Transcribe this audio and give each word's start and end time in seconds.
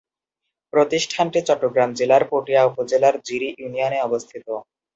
প্রতিষ্ঠানটি 0.73 1.39
চট্টগ্রাম 1.47 1.89
জেলার 1.99 2.23
পটিয়া 2.31 2.61
উপজেলার 2.65 3.15
জিরি 3.27 3.49
ইউনিয়নে 3.53 3.99
অবস্থিত। 4.01 4.45